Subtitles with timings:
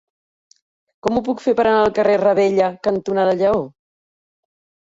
[1.07, 3.61] Com ho puc fer per anar al carrer Ravella cantonada Lleó?